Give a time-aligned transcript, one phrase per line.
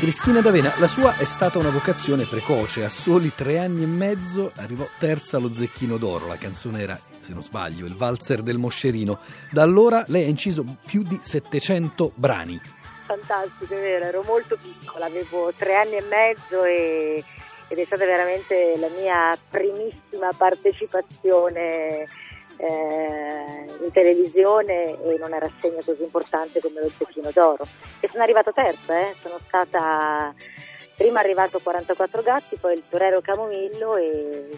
[0.00, 4.50] Cristina D'Avena, la sua è stata una vocazione precoce, a soli tre anni e mezzo
[4.56, 9.20] arrivò terza allo Zecchino d'Oro, la canzone era, se non sbaglio, il valzer del Moscerino,
[9.50, 12.60] da allora lei ha inciso più di 700 brani.
[13.04, 17.22] Fantastico, è vero, ero molto piccola, avevo tre anni e mezzo e,
[17.68, 22.08] ed è stata veramente la mia primissima partecipazione
[22.60, 27.66] eh, in televisione e in una rassegna così importante come lo Zecchino d'Oro.
[28.00, 29.14] E sono arrivata terza, eh?
[29.22, 30.34] sono stata
[30.96, 34.48] prima arrivato 44 gatti, poi il Torero Camomillo e,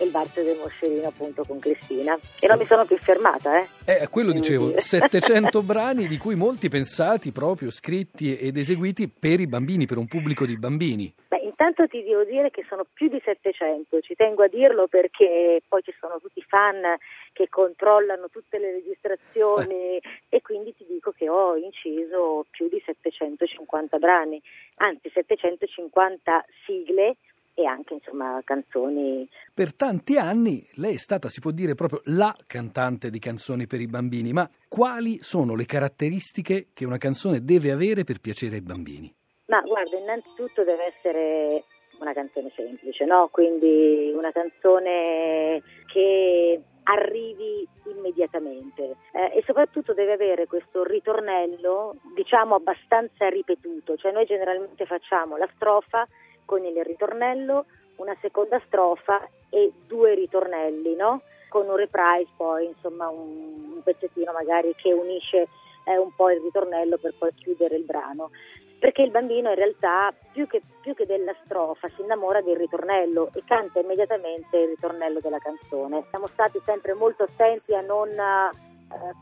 [0.00, 4.08] il Barzo del Moscerino appunto con Cristina e non mi sono più fermata eh, eh
[4.08, 4.80] quello dicevo dire.
[4.80, 10.08] 700 brani di cui molti pensati proprio scritti ed eseguiti per i bambini per un
[10.08, 11.14] pubblico di bambini
[11.56, 15.82] Intanto ti devo dire che sono più di 700, ci tengo a dirlo perché poi
[15.84, 16.96] ci sono tutti i fan
[17.32, 23.98] che controllano tutte le registrazioni e quindi ti dico che ho inciso più di 750
[23.98, 24.42] brani,
[24.78, 27.18] anzi 750 sigle
[27.54, 29.28] e anche insomma canzoni.
[29.54, 33.80] Per tanti anni lei è stata, si può dire, proprio la cantante di canzoni per
[33.80, 38.62] i bambini, ma quali sono le caratteristiche che una canzone deve avere per piacere ai
[38.62, 39.14] bambini?
[39.46, 41.64] Ma guarda, innanzitutto deve essere
[42.00, 43.28] una canzone semplice, no?
[43.30, 53.28] Quindi una canzone che arrivi immediatamente eh, e soprattutto deve avere questo ritornello, diciamo abbastanza
[53.28, 56.06] ripetuto, cioè noi generalmente facciamo la strofa
[56.44, 57.66] con il ritornello,
[57.96, 61.22] una seconda strofa e due ritornelli, no?
[61.48, 65.48] Con un reprise poi, insomma, un, un pezzettino magari che unisce
[65.84, 68.30] eh, un po' il ritornello per poi chiudere il brano
[68.84, 73.30] perché il bambino in realtà più che, più che, della strofa si innamora del ritornello
[73.32, 76.04] e canta immediatamente il ritornello della canzone.
[76.10, 78.50] Siamo stati sempre molto attenti a non eh,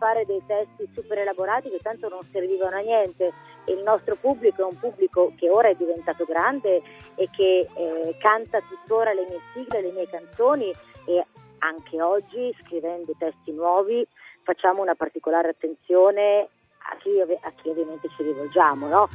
[0.01, 3.33] fare dei testi super elaborati che tanto non servivano a niente.
[3.67, 6.83] Il nostro pubblico è un pubblico che ora è diventato grande
[7.15, 10.73] e che eh, canta tuttora le mie sigle, le mie canzoni
[11.07, 11.25] e
[11.59, 14.05] anche oggi scrivendo testi nuovi
[14.43, 16.49] facciamo una particolare attenzione
[16.91, 19.09] a chi, a chi ovviamente ci rivolgiamo, no?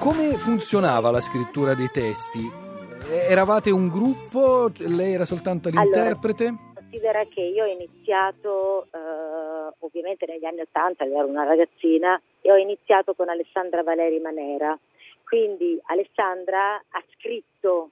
[0.00, 2.64] Come funzionava la scrittura dei testi?
[3.10, 4.70] Eravate un gruppo?
[4.78, 6.46] Lei era soltanto l'interprete?
[6.46, 12.52] Allora, considera che io ho iniziato eh, ovviamente negli anni Ottanta, ero una ragazzina, e
[12.52, 14.78] ho iniziato con Alessandra Valeri Manera.
[15.24, 17.90] Quindi Alessandra ha scritto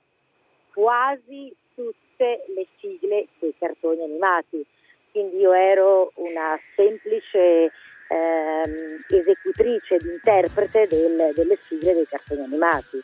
[0.72, 4.65] quasi tutte le sigle dei cartoni animati.
[5.11, 7.71] Quindi io ero una semplice
[8.09, 12.99] ehm, esecutrice ed interprete del, delle sigle dei cartoni animati.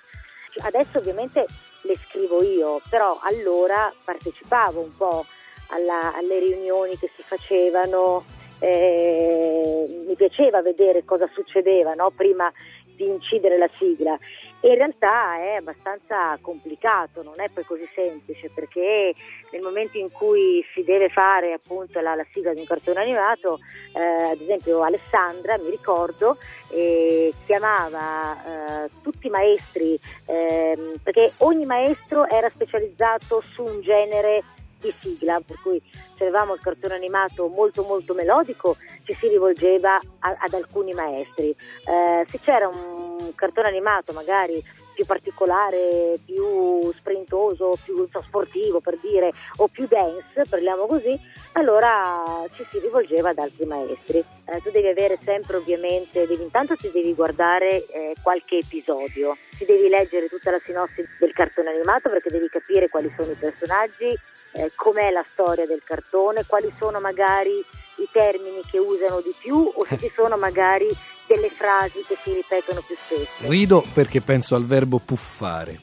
[0.63, 1.47] Adesso ovviamente
[1.83, 5.25] le scrivo io, però allora partecipavo un po'
[5.69, 8.25] alla, alle riunioni che si facevano,
[8.59, 12.11] eh, mi piaceva vedere cosa succedeva no?
[12.11, 12.53] prima
[13.01, 14.19] di incidere la sigla.
[14.63, 19.15] In realtà è abbastanza complicato, non è poi così semplice perché
[19.53, 23.59] nel momento in cui si deve fare appunto la, la sigla di un cartone animato,
[23.95, 26.37] eh, ad esempio Alessandra, mi ricordo,
[26.73, 34.43] eh, chiamava eh, tutti i maestri ehm, perché ogni maestro era specializzato su un genere
[34.81, 35.81] di sigla, per cui
[36.17, 41.51] se avevamo il cartone animato molto molto melodico ci si rivolgeva a, ad alcuni maestri.
[41.51, 44.63] Eh, se c'era un cartone animato magari
[45.01, 51.19] più particolare, più sprintoso, più sportivo per dire, o più dance, parliamo così,
[51.53, 54.19] allora ci si rivolgeva ad altri maestri.
[54.19, 59.65] Eh, tu devi avere sempre ovviamente, devi, intanto ti devi guardare eh, qualche episodio, ti
[59.65, 64.15] devi leggere tutta la sinossi del cartone animato perché devi capire quali sono i personaggi,
[64.53, 67.65] eh, com'è la storia del cartone, quali sono magari
[68.03, 70.89] i termini che usano di più o se ci sono magari
[71.27, 73.49] delle frasi che si ripetono più spesso.
[73.49, 75.79] Rido perché penso al verbo puffare.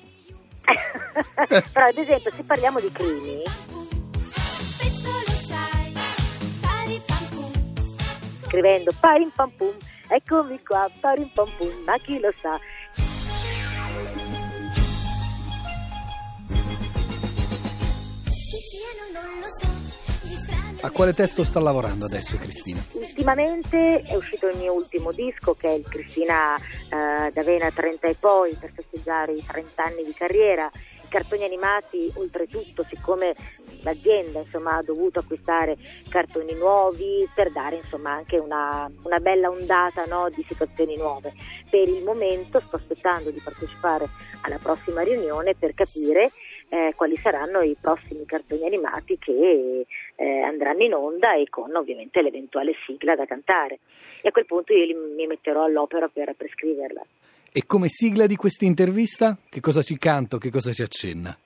[1.47, 3.43] Però ad esempio se parliamo di crimi...
[8.47, 9.75] Scrivendo parim pam pum,
[10.07, 12.57] eccomi qua, parim pam pum, ma chi lo sa,
[20.79, 22.79] A quale testo sta lavorando adesso Cristina?
[22.93, 28.15] Ultimamente è uscito il mio ultimo disco che è il Cristina eh, D'Avena 30 e
[28.19, 30.69] poi per festeggiare i 30 anni di carriera
[31.09, 33.35] cartoni animati, oltretutto, siccome
[33.83, 35.77] l'azienda insomma, ha dovuto acquistare
[36.09, 41.33] cartoni nuovi per dare insomma, anche una, una bella ondata no, di situazioni nuove.
[41.69, 44.07] Per il momento sto aspettando di partecipare
[44.41, 46.31] alla prossima riunione per capire
[46.69, 52.21] eh, quali saranno i prossimi cartoni animati che eh, andranno in onda e con ovviamente
[52.21, 53.79] l'eventuale sigla da cantare.
[54.21, 57.05] E a quel punto io mi metterò all'opera per, per scriverla.
[57.51, 59.37] E come sigla di questa intervista?
[59.49, 61.37] Che cosa ci canto, che cosa ci accenna?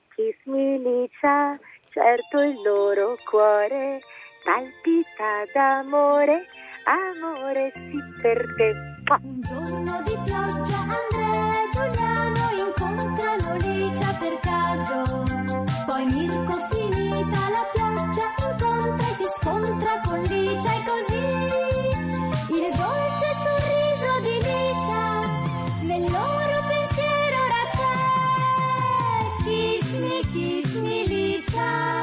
[0.53, 1.59] Licia,
[1.89, 3.99] certo il loro cuore
[4.43, 6.45] palpita d'amore,
[6.85, 8.73] amore sì per te.
[9.21, 11.20] Un giorno di pioggia
[31.61, 32.00] shine.